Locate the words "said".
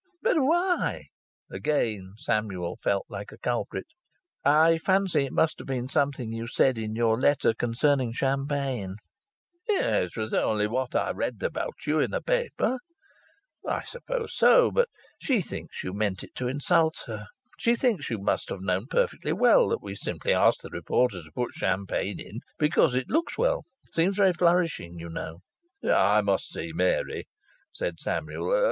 6.47-6.79, 27.71-27.99